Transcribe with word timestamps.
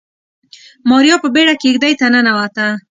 ماريا 0.89 1.15
په 1.23 1.27
بيړه 1.33 1.53
کېږدۍ 1.63 1.93
ته 1.99 2.05
ننوته. 2.13 2.67